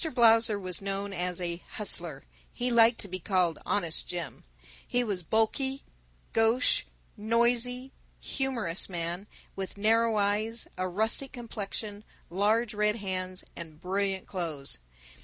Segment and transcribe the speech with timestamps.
[0.15, 2.23] Blausser was known as a Hustler.
[2.51, 4.43] He liked to be called Honest Jim.
[4.87, 5.83] He was a bulky,
[6.33, 6.85] gauche,
[7.15, 14.79] noisy, humorous man, with narrow eyes, a rustic complexion, large red hands, and brilliant clothes.